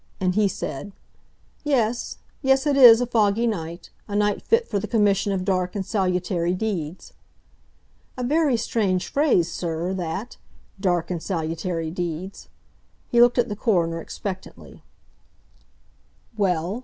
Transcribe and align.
And 0.19 0.33
he 0.33 0.47
said, 0.47 0.93
'Yes—yes, 1.63 2.65
it 2.65 2.75
is 2.75 3.01
a 3.01 3.05
foggy 3.05 3.45
night, 3.45 3.91
a 4.07 4.15
night 4.15 4.41
fit 4.41 4.67
for 4.67 4.79
the 4.79 4.87
commission 4.87 5.31
of 5.31 5.45
dark 5.45 5.75
and 5.75 5.85
salutary 5.85 6.55
deeds.' 6.55 7.13
A 8.17 8.23
very 8.23 8.57
strange 8.57 9.09
phrase, 9.09 9.51
sir, 9.51 9.93
that—'dark 9.93 11.11
and 11.11 11.21
salutary 11.21 11.91
deeds.'" 11.91 12.49
He 13.09 13.21
looked 13.21 13.37
at 13.37 13.47
the 13.47 13.55
coroner 13.55 14.01
expectantly— 14.01 14.81
"Well? 16.35 16.79